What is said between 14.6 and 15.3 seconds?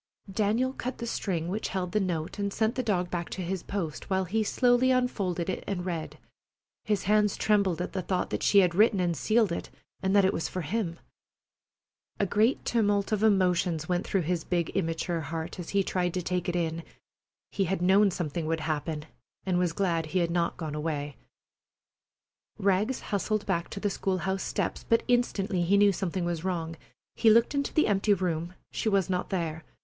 immature